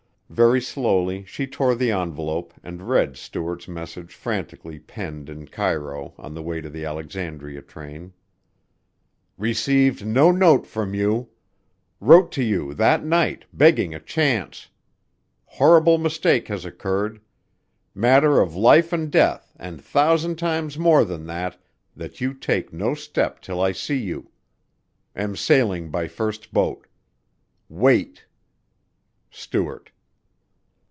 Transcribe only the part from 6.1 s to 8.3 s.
on the way to the Alexandria train.